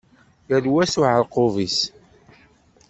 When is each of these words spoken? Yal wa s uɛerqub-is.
Yal 0.49 0.65
wa 0.73 0.83
s 0.91 0.95
uɛerqub-is. 0.99 1.77